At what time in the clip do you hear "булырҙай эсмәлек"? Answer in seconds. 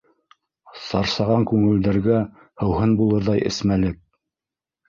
3.03-4.01